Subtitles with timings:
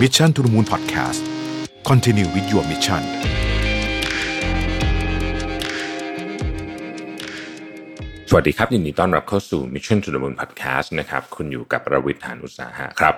[0.00, 1.20] Mission to the Moon Podcast
[1.90, 3.02] Continue with your mission
[8.28, 13.14] สวัสดีครับ ยินดีต้อนรับเข้าสู่ Mission to the Moon Podcast นะครับ คุณอยู่กับประวิทยานอุตสาหะครับ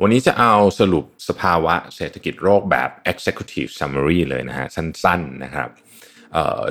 [0.00, 5.68] วันนี้จะเอาสรุปสภาวะเศรษฐกิจโลกแบบ Executive Summary เลยนะฮะ สั้นๆนะครับ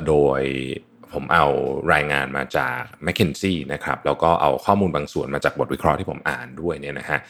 [0.06, 0.40] โดย
[1.12, 1.46] ผมเอา
[1.92, 7.20] รายงานมาจาก m c k เคนซี่นะครับ แล้วก็เอาข้อมูลบางส่วนมาจากบทวิเคราะห์ที่ผมอ่านด้วยเนี่ยนะฮะ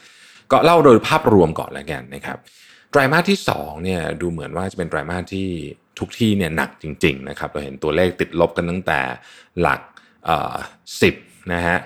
[0.53, 2.39] ก็เล่าโดยภาพรวมก่อนแล้วกันนะครับ
[2.91, 5.49] ไตรมาสที่2เนี่ยดูเหมือนว่าจะเป็นไตรมาสที่
[5.99, 9.01] ทุกที่เนี่ยหนักจริงๆนะครับเราเห็นตัวเลขติดลบกันตั้งแต่
[9.61, 9.81] หลัก
[11.01, 11.15] สิบ
[11.53, 11.79] นะฮะ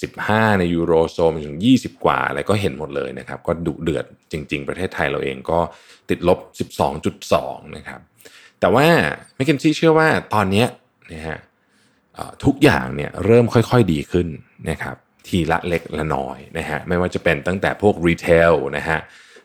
[0.00, 5.58] 15 ในยูโรโซนถึง 20 กว่าอะไรก็เห็นหมดเลยนะครับ ก็ดุเดือดจริง ๆ ประเทศไทยเราเองก็
[6.10, 6.38] ติดลบ
[7.08, 8.00] 12.2 นะครับ
[8.60, 8.86] แต่ว่า
[9.36, 10.64] แมคเคนซี่เชื่อว่าตอนนี้
[11.12, 11.38] นะฮะ
[12.44, 14.28] ทุกอย่างเนี่ยเริ่มค่อยๆดีขึ้น
[14.70, 18.98] นะครับ ทีละเล็กละน้อยนะฮะไม่ว่าจะเป็นตั้งแต่พวกรีเทลนะฮะ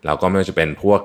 [0.05, 1.01] แล้วก็ไม่ว่าจะเป็นพวก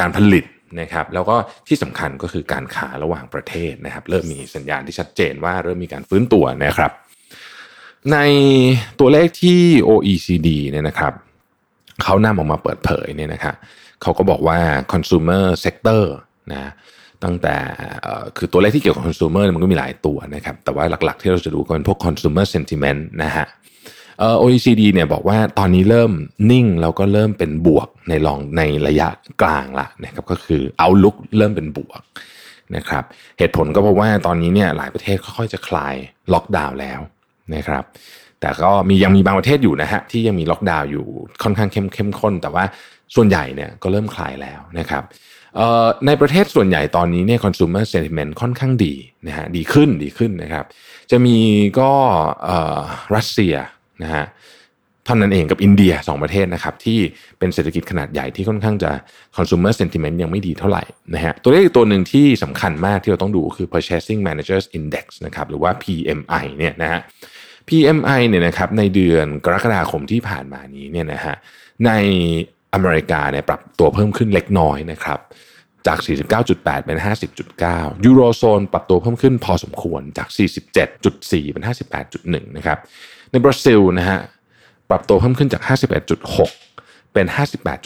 [0.00, 0.44] การผลิต
[0.80, 1.36] นะครับแล้วก็
[1.68, 6.92] ที่สำคัญก็คือการค้าระหว่างประเทศนะครับเริ่มมีสัญญาณที่ชัดเจนว่าเริ่มมีการฟื้นตัวนะครับ
[8.12, 8.18] ใน
[9.00, 11.12] ตัวเลขที่ OECD เนี่ยนะครับ
[12.02, 13.54] เขานำออกมาเปิดเผยเนี่ยนะครับ
[14.02, 14.58] เขาก็บอกว่า
[14.92, 16.02] consumer sector
[16.52, 16.70] นะ
[17.24, 17.56] ตั้งแต่
[18.36, 23.46] คือตัวเลขที่เกี่ยวกับ consumer มันก็มีหลายตัวนะครับแต่ว่าหลักๆที่เราจะดูก็เป็นพวก consumer sentiment นะฮะ
[24.42, 26.12] OECD เนี่ยบอกว่าตอนนี้เริ่ม
[26.50, 29.08] นิ่งแล้วก็เริ่มเป็นบวกในลองในระยะ
[29.42, 32.00] กลางละนะครับก็คือเอาลุกเริ่มเป็นบวก
[32.76, 33.04] นะครับ
[33.38, 35.94] เหตุผลก็เพราะว่าตอนนี้เนี่ยหลายประเทศค่อยๆจะคลาย
[36.32, 37.00] ล็อกดาวน์แล้ว
[37.54, 37.84] นะครับ
[38.40, 41.06] แต่ก็มียังมีบางประเทศอยู่นะฮะที่ยังมีล็อกดาวน์อยู่
[41.42, 42.64] ค่อนข้างเข้มเข้มข้น แต่ว่า
[43.14, 45.02] ส่วนใหญ่เนี่ยก็เริ่มคลายแล้วนะครับ
[46.06, 48.94] ในประเทศส่วนใหญ่ตอนนี้เนี่ย consumer sentiment ค่อนข้างดี
[49.26, 50.64] นะฮะดีขึ้นดีขึ้นนะครับ
[51.10, 51.36] จะมี
[51.80, 51.90] ก็
[53.16, 53.54] รัสเซีย
[54.02, 54.24] นะฮะ
[55.06, 56.98] เท่านั้นเองกับอินเดีย 2 ประเทศนะครับที่
[57.38, 58.90] เป็นเศรษฐกิจขนาดใหญ่ที่ค่อนข้างจะ
[59.36, 60.82] consumer sentiment ยังไม่ดีเท่าไหร่
[61.14, 67.00] นะฮะตัวเลขตัวหนึ่งที่สำคัญมากที่เราต้องดูคือ purchasing managers index นะครับหรือว่า PMI เนี่ยนะฮะ
[67.68, 71.34] PMI เนี่ยนะครับในเดือนกรกฎาคมที่ผ่านมานี้เนี่ยนะฮะ
[71.86, 71.92] ใน
[72.74, 75.18] อเมริกาเนี่ยปรับตัวเพิ่มขึ้นเล็กน้อยนะครับ
[75.86, 75.98] จาก
[76.42, 76.98] 49.8 เป็น
[77.50, 80.28] 50.9 ยูโรโซนปรับตัวเพิ่มขึ้นพอสมควรจาก
[80.90, 81.64] 47.4 เป็น
[82.06, 82.78] 58.1 นะครับ
[83.34, 84.20] ในบราซิลนะฮะ
[84.90, 85.62] ปรับตัวเพิ่มขึ้นจาก
[86.38, 87.26] 51.6 เป็น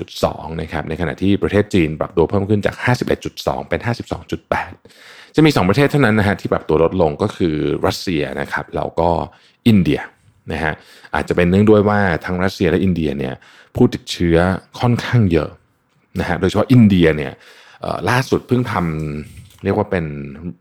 [0.01, 2.77] 58.2 นะครับในขณะที่ประเทศจีนปรับตัวเพิ่มขึ้นจาก
[3.23, 3.81] 51.2 เป็น
[4.59, 7.55] 52.8 จะมี 2 ประเทศเท่านั้นนะฮะที่ปรับตัวลดลงก็คือ
[7.87, 9.11] รัสเซียนะครับแล้วก็
[9.69, 10.01] อินเดีย
[10.53, 10.73] นะฮะ
[11.15, 13.35] อาจจะเป็นเนื่องด้วยว่าทั้งรัสเซียและอินเดียเนี่ย
[13.75, 14.37] ผู้ติดเชื้อ
[14.81, 15.51] ค่อนข้างเยอะ
[16.21, 17.33] นะฮะโดยเฉพาะอินเดียเนี่ย
[18.11, 20.05] ล่าสุดเพิ่งทำ เรียกว่าเป็น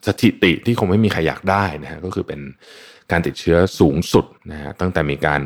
[0.08, 2.42] สถิติที่คงไม่มีใครอยากได้นะฮะก็คือเป็น
[3.12, 5.42] การติดเชื้อสูงสุดนะฮะตั้งแต่มีการ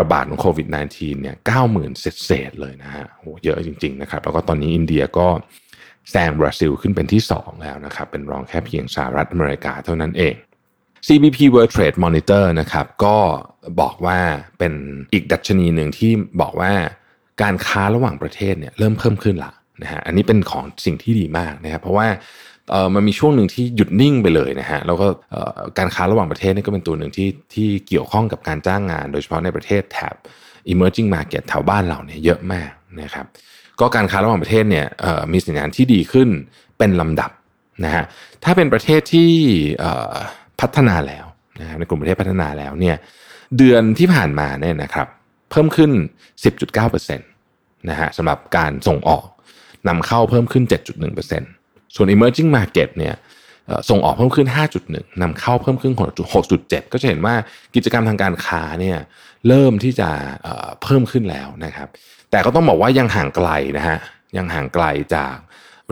[0.00, 1.92] ระบาดของโควิด -19 เนี่ยเก้าหมื่น
[2.26, 5.28] เศษเลยนะฮะโหเยอะจริง ๆ นะครับ แล้วก็ตอนนี้อินเดียก็
[6.10, 10.34] แซงบราซิลขึ้นเป็นที่ 2 แล้วนะครับ เป็นรองแค่เพียงสหรัฐอเมริกาเท่านั้นเอง
[11.06, 13.16] CBP World Trade Monitor นะครับ ก็
[13.80, 14.18] บอกว่า
[14.58, 14.72] เป็น
[15.12, 16.72] อีกดัชนีหนึ่งที่บอกว่า
[17.42, 19.52] การค้าระหว่างประเทศเนี่ยเริ่มเพิ่มขึ้นละ
[19.82, 22.08] นะฮะอันนี้เป็นของสิ่งที่ดีมากนะครับเพราะว่า
[22.94, 25.06] มันมีช่วงหนึ่งที่หยุดนิ่งไปเลยนะฮะแล้วก็
[25.78, 30.14] การค้าระหว่างประเทศนี่ก็เป็นตัวหนึ่งที่ที่เกี่ยวข้องกับการจ้างงาน โดยเฉพาะในประเทศแถบ
[30.72, 32.70] emerging market แถวบ้านเราเนี่ยเยอะมาก
[33.02, 33.26] นะครับ
[33.80, 34.86] ก็การค้าระหว่างประเทศเนี่ย
[35.32, 36.28] มีสัญญาณที่ดีขึ้น
[36.78, 37.30] เป็นลำดับ
[37.84, 38.04] นะฮะ
[38.44, 39.30] ถ้าเป็นประเทศที่
[40.60, 41.26] พัฒนาแล้ว
[41.60, 42.96] นะครับในกลุ่มประเทศพัฒนาแล้วเนี่ย
[43.58, 45.08] เดือนที่ผ่านมาเนี่ยนะครับ
[45.50, 45.90] เพิ่มขึ้น
[46.54, 49.26] 10.9%นะฮะสำหรับการส่งออก
[49.88, 51.59] นำเข้าเพิ่มขึ้น 7.1%
[51.94, 53.14] ส่วน emerging market เนี่ย
[53.90, 54.48] ส่งออกเพิ่มขึ้น
[54.84, 55.92] 5.1นำเข้าเพิ่มขึ้น
[56.42, 57.34] 6.7 ก็จะเห็นว่า
[57.74, 58.98] กิจกรรมทางการค้าเนี่ย
[59.48, 60.08] เริ่มที่จะ
[60.82, 61.88] เพิ่มขึ้นแล้วนะครับ
[62.30, 63.98] แต่ก็ต้องบอกว่ายังห่างไกลนะฮะ
[64.36, 64.84] ยังห่างไกล
[65.14, 65.36] จาก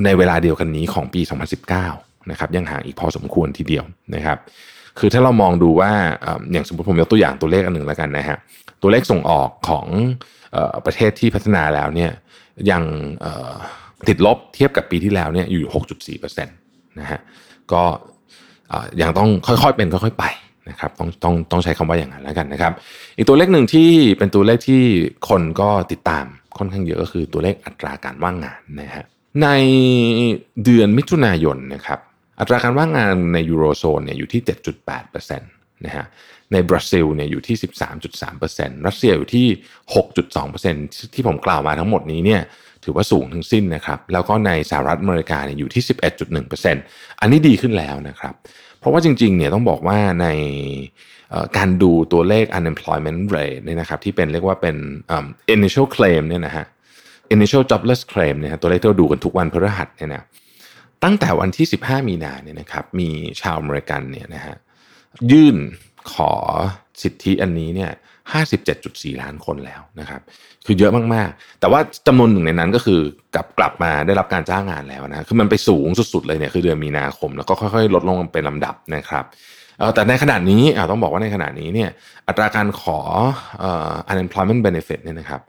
[0.05, 1.21] ในเวลาเดียวกันนี้ของปี
[1.77, 3.85] 2019 นะครับ ยังห่างอีกพอสมควรทีเดียว
[4.15, 4.39] นะครับ
[4.99, 5.93] คือถ้าเรามองดูว่า
[6.53, 8.39] อย่างสมมติผมยกตัวอย่างตัวเลขอันหนึ่งแล้วกันนะฮะ
[8.83, 9.87] ตัวเลขส่งออกของ
[10.87, 12.11] ประเทศที่พัฒนาแล้วเนี่ย
[12.71, 12.83] ยัง
[14.09, 15.73] ติดลบเทียบกับปีที่แล้วเนี่ยอยู่
[16.19, 17.21] 6.4%นะฮะ
[17.73, 17.83] ก็
[19.03, 20.25] ยังต้องค่อยๆเป็นค่อยๆไป
[20.69, 22.73] นะครับต้องต้องต้องใช้คำว่าอย่างนั้นแล้วกันนะครับ
[23.17, 24.83] อีกตัวเลขหนึ่งที่เป็นตัวเลขที่
[25.29, 26.25] คนก็ติดตาม
[26.59, 29.05] ค่อนข้างเยอะก็คือตัวเลขอัตราการว่างงานนะฮะ
[29.43, 29.49] ใน
[30.65, 31.99] เดือนมิถุนายนนะครับ
[32.41, 34.41] อัตราการว่างงานในยูโรโซนเนี่ยอยู่ที่
[34.89, 36.07] 7.8%นะฮะ
[36.53, 37.57] ในบราซิลเนี่ยอยู่ที่
[38.21, 39.47] 13.3%รัสเซียอยู่ที่
[40.35, 42.43] 6.2%ที่ผมกล่าวมาทั้งหมดนี้เนี่ย
[42.85, 45.83] ถือว่าสูงทั้งสิ้นนะครับ แล้วก็ในสหรัฐอเมริกาเนี่ยอยู่ที่
[46.51, 48.35] 11.1%อันนี้ดีขึ้นแล้วนะครับ
[48.79, 50.27] เพราะว่าจริงๆเนี่ยต้องบอกว่าใน
[51.57, 54.77] การดูตัวเลข unemployment rate เนี่ยนะครับที่เป็นเรียกว่าเป็น
[55.55, 56.67] initial claim เนี่ยนะฮะ
[57.35, 60.23] initial jobless claim เนี่ยตัวเลขที่เราดูกันทุกวันพฤหัสเนี่ยนะ
[61.05, 63.09] ตั้งแต่วันที่ 15 มีนาเนี่ยนะครับมี
[63.41, 64.57] ชาวอเมริกันเนี่ยนะฮะ
[65.33, 65.57] ยื่น
[66.13, 66.33] ขอ
[67.03, 67.91] สิทธิอันนี้เนี่ย
[68.75, 70.21] 57.4 ล้านคนแล้วนะครับ
[70.67, 73.01] คือเยอะมากๆ แต่ว่าจำนวนหนึ่งในนั้นก็คือ
[73.35, 79.25] กลับกลับมาได้รับการจ้างงานแล้วนะคือมันไปสูงสุด ๆ เลยเนี่ยคือเดือนมีนาคม แล้วก็ค่อยๆ ลดลงเป็นลำดับนะครับ
[79.95, 81.91] แต่ในขณะนี้ต้องบอกว่าในขณะนี้เนี่ย
[82.29, 82.99] อัตราการขอ
[84.11, 85.41] unemployment benefit เนี่ยนะครับ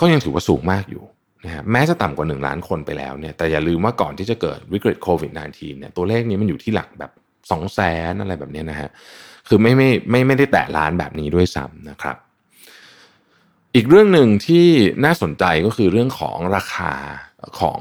[0.00, 1.04] ก็ยังถือว่าสูงมากอยู่
[1.44, 7.10] นะฮะแม้จะต่ำกว่า 1 ล้านคนไปแล้วเนี่ยแต่อย่าลืมว่าก่อนที่จะเกิดวิกฤตโควิด -19 เนี่ยตัวเลขนี้มันอยู่ที่หลักแบบ
[7.50, 7.80] 2 0 0แส
[8.10, 8.90] นอะไรแบบนี้นะฮะ
[9.48, 12.16] คือไม่ไม่ไม่ไม่ได้แตะล้านแบบนี้ด้วยซ้ำนะครับ
[13.74, 14.66] อีกเรื่องหนึ่งที่
[15.04, 16.92] น่าสนใจก็คือเรื่องของราคา
[17.60, 17.80] ของ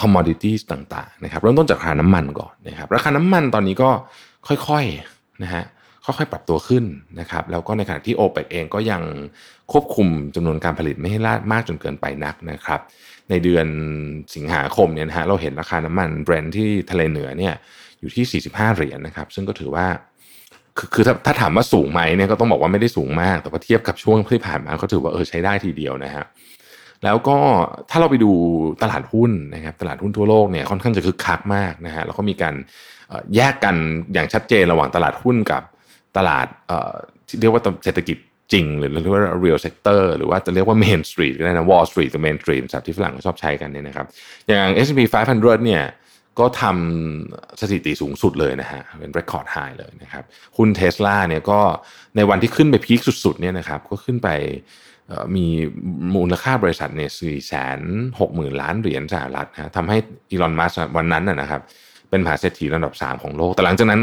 [0.00, 3.90] commodities ต่างๆนะครับเริ่มต้นจากราคาน้ำมันก่อนนะครับ ราคาน้ำมันตอนนี้ก็
[4.48, 5.64] ค่อยๆนะฮะ
[6.04, 6.84] ค่อยๆปรับตัวขึ้น
[7.20, 9.02] นะครับ แล้วก็ในขณะที่ o p e ปเองก็ยัง
[9.72, 12.80] ควบคุมจำนวนการผลิตไม่ให้ลามากจนเกินไปนักนะครับ
[13.30, 13.66] ในเดือน
[14.34, 17.54] สิงหาคมเนี่ยนะฮะเราเห็นราคาน้ำมันเบรนท์ที่ทะเลเหนือเนี่ย
[18.00, 19.86] อยู่ที่ 45 เหรียญนนะครับ ซึ่งก็ถือว่า
[20.80, 26.24] คือคือถ้าถ้าถามว่าสูงไหมเนี่ยก็ต้องบอกว่าไม่ได้สูงมาก แต่ว่าเทียบกับช่วงที่ผ่านมาก็ถือว่าเออใช้ได้ทีเดียวนะฮะ
[27.04, 27.38] แล้วก็
[27.90, 28.32] ถ้าเราไปดู
[28.82, 32.54] ตลาดหุ้นนะครับตลาดหุ้นทั่วโลกเนี่ยค่อนข้างจะคึกคักมากนะฮะแล้วก็มีการ
[33.36, 33.76] แยกกัน
[34.12, 35.62] อย่างชัดเจนระหว่างตลาดหุ้นกับ
[36.16, 36.46] ตลาด
[37.28, 38.16] ที่เรียกว่าเศรษฐกิจ
[38.52, 44.06] จริง หรือเรียกว่า real sector หรือว่าจะเรียกว่า main street ก็ได้นะ wall street กับ main street สับที่ฝรั่งชอบใช้กันเนี่ยนะครับ
[44.48, 45.00] อย่าง S&P
[45.36, 45.82] 500 เนี่ย
[46.40, 50.24] ก็ทำสถิติสูงสุดเลยนะฮะเป็น record high เลยนะครับ
[50.56, 51.60] หุ้นเทสลาเนี่ยก็
[52.16, 54.28] ในวันที่ขึ้นไปพีคสุดๆเนี่ยนะครับก็ขึ้นไป
[55.36, 55.46] มี
[56.14, 57.80] มูลค่าบริษัทเนี่ยสี่แสน
[58.20, 59.96] หกหมื่นล้านเหรียญสหรัฐนะทำให้
[60.30, 61.60] อีลอนมัสวันนั้นนะครับ
[62.10, 64.02] เป็นมหาเศรษฐีระดับ 3 ของโลก แต่หลังจากนั้น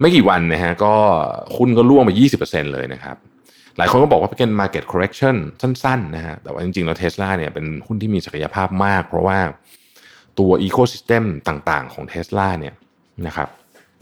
[0.00, 0.94] ไม่กี่วันนะฮะก็
[1.56, 2.10] หุ้นก็ร่วงไป
[2.42, 3.16] 20%เลยนะครับ
[3.76, 9.38] หลายคนก็บอกว่าเป็น market correction สั้นๆนะฮะแต่ว่าจริงๆ แล้วเทสลาเนี่ยเป็นหุ้นที่มีศักยภาพมาก เพราะว่า
[10.40, 12.74] ตัว ecosystem ต่างๆ ของเทสลาเนี่ย
[13.26, 13.48] นะครับ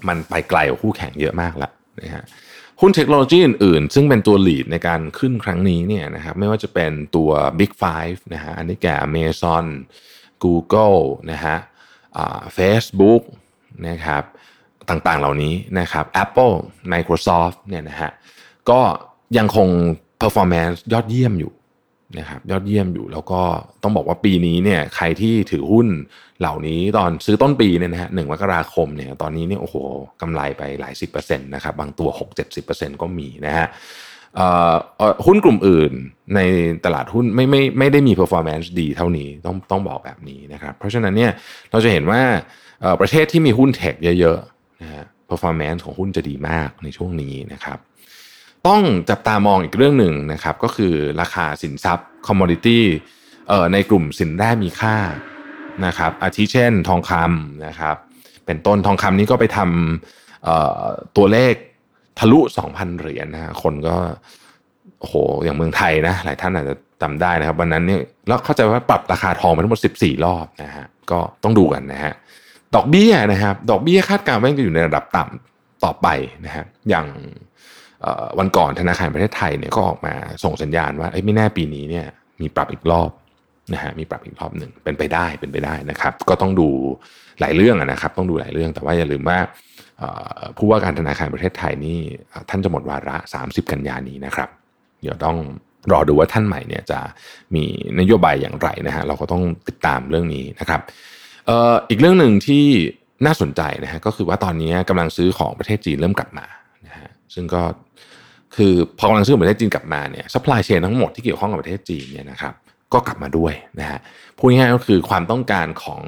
[0.08, 2.24] มันไปไกลกว่าคู่แข่งเยอะมากแล้วนะฮะ
[2.80, 9.64] หุ้นเทคโนโลยีอื่นๆ ซึ่งเป็นตัว lead ในการขึ้นครั้งนี้เนี่ยนะครับไม่ว่าจะเป็นตัว Big Five นะฮะอันนี้แก่ Amazon
[10.44, 11.00] Google
[11.30, 11.56] นะฮะ
[12.54, 13.22] เฟซบุ๊ก
[13.88, 14.22] นะครับ
[14.88, 16.54] ต่างๆเหล่านี้นะครับ Apple
[16.92, 18.10] Microsoft เนี่ยนะฮะ
[18.70, 18.80] ก็
[19.38, 19.68] ยังคง
[20.20, 21.52] performance ยอดเยี่ยมอยู่
[22.18, 23.42] นะครับยอดเยี่ยมอยู่แล้วก็
[23.82, 25.86] ต้องบอกว่าปีนี้เนี่ยใครที่ถือหุ้น
[26.40, 29.76] เหล่านี้ตอนซื้อต้นปีเนี่ยนะฮะหนึ่งมกราคมเนี่ยตอนนี้เนี่ยโอ้โห
[30.20, 32.08] กำไรไปหลายสิบเปอร์เซ็นต์นะครับบางตัว
[32.56, 33.66] 6-70%ก็มีนะฮะ
[35.26, 35.92] หุ้นกลุ่มอื่น
[36.34, 36.40] ใน
[36.84, 41.32] ตลาดหุ้นไม่ไม่ไม่ได้มี performance ดีเท่านี้ต้องต้องบอกแบบนี้นะครับเพราะฉะนั้นเนี่ย
[41.70, 42.22] เราจะเห็นว่า
[43.00, 47.78] ประเทศที่มีหุ้นเทคเยอะๆนะฮะ performance ของหุ้นจะดีมากในช่วงนี้นะครับ
[48.66, 52.80] ต้องจับตามองอีกเรื่องหนึ่งนะครับ ก็คือราคาสินทรัพย์ commodity
[53.72, 54.96] ในกลุ่มสินแร่มีค่า
[55.86, 57.96] นะครับ อาทิเช่นทองคำนะครับ
[58.46, 61.54] เป็นต้นทองคำนี้ก็ไปทำตัวเลข
[62.18, 62.40] ทะลุ
[62.70, 63.96] 2,000 เหรียญนะฮะคนก็
[65.00, 65.14] โอ้โห
[65.44, 72.12] อย่างเมืองไทยนะหลายท่านอาจจะจำได้นะครับ วันนั้นเนี่ยแล้วเข้าใจว่าปรับราคาทองไปทั้งหมด 14 รอบนะฮะก็ต้องดูกันนะฮะ
[72.74, 76.08] ดอกเบี้ยนะครับ ดอกเบี้ยคาดการณ์ว่าจะอยู่ในระดับต่ำต่อไป
[76.44, 77.06] นะฮะอย่าง
[78.38, 80.14] วันก่อนธนาคารประเทศไทยเนี่ยก็ออกมา
[80.44, 82.06] ส่งสัญญาณว่าไม่แน่ปีนี้เนี่ย
[82.40, 83.10] มีปรับอีกรอบ
[83.72, 86.68] นะฮะมีปรับอีกรอบหนึ่งเป็นไปได้เป็นไปได้นะครับ ก็ต้องดู
[87.40, 89.38] หลายเรื่องนะครับ ต้องดูหลายเรื่องแต่ว่าอย่าลืมว่า
[90.56, 91.98] ผู้ว่าการธนาคารประเทศไทยนี่
[92.50, 94.48] ท่านจะหมดวาระ 30 กันยานี้นะครับ
[95.02, 95.36] เดี๋ยวต้อง
[95.92, 97.00] รอดูว่าท่านใหม่เนี่ยจะ
[97.54, 97.64] มี
[98.00, 100.80] นโยบายอย่างไรนะฮะเราก็ต้องติดตามเรื่องนี้นะครับ
[101.90, 102.64] อีกเรื่องหนึ่งที่
[103.26, 106.46] น่าสนใจนะฮะก็คือว่าตอนนี้กำลังซื้อของประเทศจีนเริ่มกลับมา
[106.86, 107.62] นะฮะซึ่งก็
[108.56, 112.54] คือพอกำลังซื้อของประเทศจีนกลับมาเนี่ย supply chain ทั้งหมดที่เกี่ยวข้องกับประเทศจีนเนี่ยนะครับ
[112.92, 113.98] ก็กลับมาด้วยนะฮะ
[114.36, 116.00] พูดง่ายๆก็คือความต้องการของ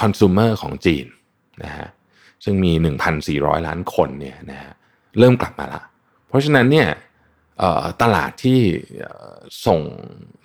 [0.00, 1.06] คอน sumer ของจีน
[1.64, 1.88] นะฮะ
[2.44, 2.72] ซึ่งมี
[3.20, 4.72] 1,400 ล้านคนเนี่ยนะฮะ
[5.18, 5.82] เริ่มกลับมาละ
[6.28, 6.88] เพราะฉะนั้นเนี่ย
[8.02, 8.58] ตลาดที่
[9.66, 9.80] ส่ง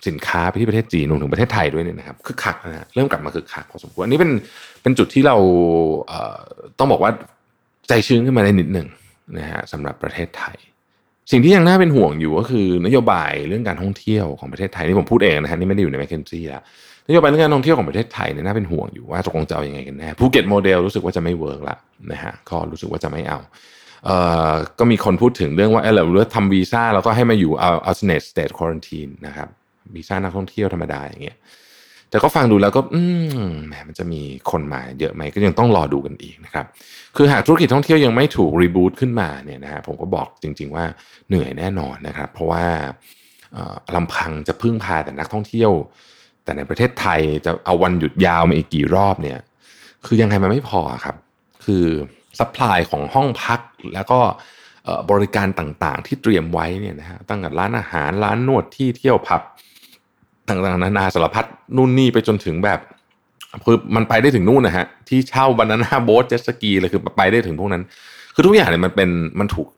[0.06, 4.32] สินค้าไปที่ประเทศจีนรวมถึงประเทศไทยด้วยเนี่ยนะครับคึกคักนะเริ่มกลับมาคึกคักพอสมควรอันนี้เป็น
[4.82, 5.36] เป็นจุดที่เรา
[6.78, 7.12] ต้องบอกว่า
[7.88, 8.88] ใจชื้นขึ้นมาได้นิดหนึ่ง
[9.38, 10.56] นะฮะสำหรับประเทศไทย
[11.30, 16.62] สิ่งที่ยังน่าเป็นห่วงอยู่ก็คือนโยบายเรื่องการท่องเที่ยวของประเทศไทยนี่ผมพูดเองนะฮะนี่ไม่ได้อยู่ใน McKinsey แล้ว
[17.08, 21.76] นโยบายเรื่องการท่องเที่ยวของประเทศไทยเนี่ยน่าเป็นห่วงอยู่ว่าตกลงจะเอายังไงกันแน่ภูเก็ตโมเดลรู้สึกว่าจะไม่ work ละ
[22.12, 23.38] นะฮะก็รู้สึกว่าจะไม่เอา
[24.04, 24.16] เอ่
[24.50, 29.48] อก็มีคนพูดถึงเรื่องว่าเออหรือทำวีซ่าแล้วก็ให้มาอยู่เอา alternate state quarantine นะครับ
[29.94, 31.36] วีซ่านักท่องเที่ยวธรรมดาอย่างเงี้ย
[32.14, 33.02] แต่ก็ฟังดูแล้วก็อื
[33.50, 36.66] มแหมมันจะมีคนมาเยอะไหมก็ยังต้องรอดูกันอีกนะครับ
[37.16, 40.84] คือหากธุรกิจท่องเที่ยวยังไม่ถูก reboot ขึ้นมาเนี่ยนะฮะผมก็บอกจริง ๆ ว่า
[41.28, 42.64] เหนื่อยแน่นอนนะครับ เพราะว่า
[43.96, 45.70] ลำพังจะพึ่งพาแต่นักท่องเที่ยว
[46.44, 49.38] แต่ในประเทศไทยจะเอาวันหยุดยาวมาอีกกี่รอบเนี่ย
[50.06, 51.16] คือยังไงมันไม่พอครับ
[51.64, 51.84] คือ
[52.38, 53.60] supply ของห้องพัก
[53.94, 54.20] แล้วก็
[55.10, 59.42] บริการต่างๆ ที่เตรียมไว้เนี่ยนะฮะตั้งแต่ร้านอาหารร้านนวดที่เที่ยวผับ
[60.48, 61.44] ต่างๆนานาสารพัด
[61.76, 62.80] นู่นนี่ไปจนถึงแบบ
[63.64, 67.82] คือมันไปได้ถึงนู่นนะฮะที่เช่าบานาน่าโบ๊ทเจ็ตสกีเลยคือไปได้ถึงพวกนั้น
[68.34, 69.10] คือทุกอย่างเนี่ยมันเป็น
[69.40, 69.68] มันถูก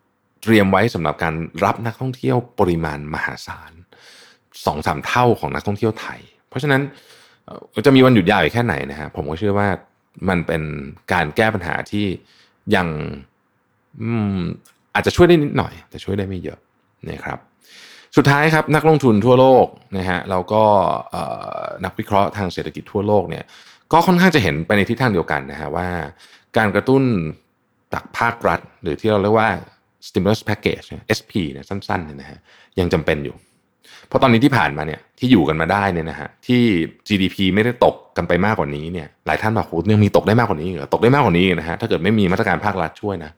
[0.42, 3.72] เตรียมไว้สำหรับการรับนักท่องเที่ยวปริมาณมหาศาล
[4.66, 6.80] สองสามเท่าของนักท่องเที่ยวไทย เพราะฉะนั้น
[7.86, 9.68] จะมีวันหยุดยาวอีกแค่ไหนนะฮะผมก็เชื่อว่า
[10.28, 10.62] มันเป็น
[11.12, 12.06] การแก้ปัญหาที่
[12.76, 12.88] ยัง
[14.94, 16.58] อาจจะช่วยได้นิดหน่อย แต่ช่วยได้ไม่เยอะ
[17.08, 17.38] นะครับ
[18.16, 19.66] สุดท้ายครับนักลงทุนทั่วโลก
[19.98, 20.62] นะฮะแล้วก็
[21.84, 23.44] นักวิเคราะห์ทางเศรษฐกิจทั่วโลกเนี่ย
[23.92, 25.88] ก็ค่อนข้างจะเห็นไปในทิศทางเดียวกันนะฮะว่า
[26.56, 27.02] การกระตุ้น
[27.92, 29.50] จากภาครัฐ หรือที่เราเรียกว่า
[30.08, 30.86] stimulus package
[31.18, 32.38] SP เนี่ยสั้นๆเนี่ยนะฮะ
[32.78, 33.34] ยังจำเป็นอยู่
[34.08, 36.62] เพราะตอนนี้ที่ผ่านมาเนี่ยที่อยู่กันมาได้เนี่ยนะฮะที่
[37.08, 43.30] GDP ไม่ได้ตกกันไปมากกว่านี้เนี่ยหลายท่านบอกโอ้ยังมีตกได้มากกว่านี้เหรอตกได้มากกว่านี้นะฮะถ้าเกิดไม่มีมาตรการภาครัฐช่วยนะ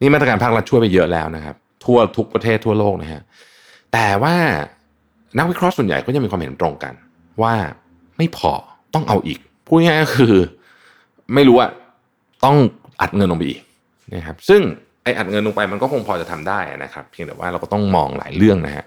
[0.00, 3.22] นี่มาตรการภาครัฐช่วยไปเยอะแล้วนะครับทั่วทุกประเทศทั่วโลกนะฮะ
[3.96, 4.36] แต่ว่า
[5.38, 6.94] นักวิเคราะห์ส่วนใหญ่ก็ยังมีความเห็นตรงกัน
[7.42, 7.54] ว่า
[8.16, 8.52] ไม่พอ
[8.94, 10.34] ต้องเอาอีกพูดง่ายๆก็คือ
[11.34, 11.68] ไม่รู้ว่า
[12.44, 12.56] ต้อง
[13.00, 13.60] อัดเงินลงไปอีก
[14.14, 14.60] นะครับซึ่ง
[15.02, 18.84] ไออัดเงินลงไปมันก็คงพอจะทำได้นะครับ เพียงแต่ว่าเราก็ต้องมองหลายเรื่องนะฮะ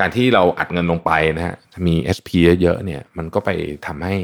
[0.00, 1.54] การที่เราอัดเงินลงไปนะฮะ
[1.86, 2.28] มี SP
[2.62, 3.50] เยอะๆเนี่ย มันก็ไป
[3.86, 4.16] ทำให้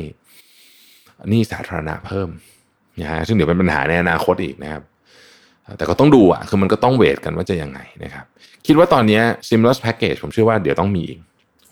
[1.33, 2.29] นี่สาธารณะเพิ่ม
[3.01, 4.83] นะฮะซึ่งเดี๋ยวเป็นปัญหาในอนาคตอีกนะครับ
[5.77, 8.25] แต่ก็ต้องดูอะคือมันก็ต้องเวทกันว่าจะยังไงนะครับ
[8.67, 11.19] คิดว่าตอนนี้ stimulus package ผมเชื่อว่าเดี๋ยวต้องมีอีก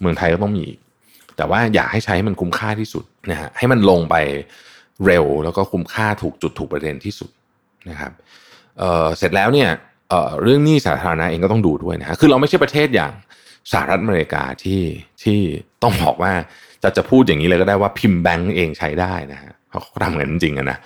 [0.00, 0.78] เมืองไทยก็ต้องมีอีก
[1.36, 4.14] แต่ว่าอยากให้ใช้มันคุ้มค่าที่สุดนะฮะให้มันลงไป
[5.06, 7.30] เร็วแล้วก็คุ้มค่าถูกจุดถูกประเด็นที่สุด
[7.90, 8.12] นะครับ
[8.78, 9.68] เเสร็จแล้วเนี่ย
[10.08, 13.12] เเรื่องนี้สาธารณะเองก็ต้องดูด้วยนะฮะคือเราไม่ใช่ประเทศอย่าง
[13.72, 14.82] สหรัฐอเมริกาที่
[15.22, 15.38] ที่
[15.82, 16.32] ต้องบอกว่า
[16.82, 20.78] จะจะพูดอย่างนี้เลยก็ได้ว่าพิมพ์แบงก์เองใช้ได้นะฮะเขาทำกันจริงนะ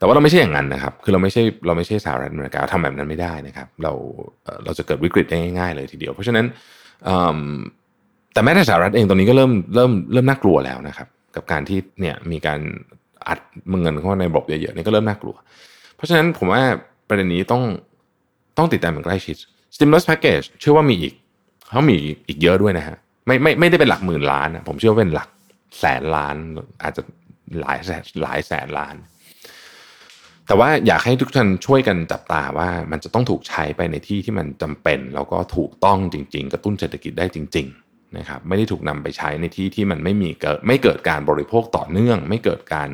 [0.00, 3.92] แต่ว่าเราไม่ใช่อย่างนั้นนะครับ คือเราไม่ใช่เราไม่ใช่สหรัฐอเมริกาทำแบบนั้นไม่ได้นะครับ เรา
[4.64, 6.46] เราจะเกิดวิกฤตได้ง่ายๆเลยทีเดียว เพราะฉะนั้น
[8.32, 12.60] แต่แม้แต่สหรัฐเองตอนนี้ก็เริ่มเริ่มเริ่มน่ากลัวแล้วนะครับ กับการที่เนี่ยมีการ
[13.28, 13.40] อัด
[13.80, 15.36] เงินเข้ามาในระบบเยอะๆนี่ก็เริ่มน่ากลัว
[15.96, 16.62] เพราะฉะนั้นผมว่า
[17.08, 17.62] ประเด็นนี้ต้อง
[18.58, 19.36] ต้องติดตามอย่างใกล้ชิด
[19.74, 21.14] stimulus package เชื่อว่ามีอีก
[21.70, 21.96] เขามี
[22.28, 25.28] อีกเยอะด้วยนะฮะไม่ไม่ไม่ได้เป็นหลักหมื่นล้านนะผมเชื่อว่าเป็นหลัก
[25.80, 26.36] แสนล้าน
[26.82, 27.02] อาจจะ
[27.60, 28.94] หลายแสนหลายแสนล้าน
[30.50, 42.90] แต่ว่าอยากให้ทุกท่านช่วยกันจับตาว่ามันจะต้องถูกใช้ไปในที่ที่มันจำเป็น แล้วก็ถูกต้องจริง ๆ กระตุ้นเศรษฐกิจได้จริงๆนะครับไม่ได้ถูกนำไปใช้ในที่ที่มันไม่มีเกิดไม่เกิดการบริโภคต่อเนื่อง ไม่เกิดการ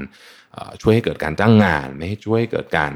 [0.83, 2.93] ช่วยให้เกิดการจ้างงาน ไม่ให้ช่วยให้เกิดการ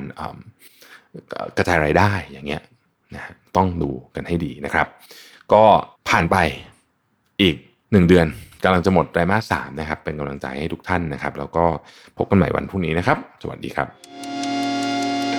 [1.57, 2.63] กระจายรายได้อย่างเงี้ย
[3.15, 3.23] นะ
[3.57, 4.87] ต้องดูกันให้ดีนะครับ
[5.53, 5.63] ก็
[6.09, 6.37] ผ่านไป
[7.43, 7.57] อีก
[7.93, 8.27] หนึ่งเดือน
[8.65, 11.65] กำลังจะหมดไตรมาสสามนะครับ เป็นกำลังใจให้ทุกท่านนะครับ แล้วก็
[12.19, 14.40] พบกันใหม่วันพรุ่งนี้นะครับ สวัสดีครับ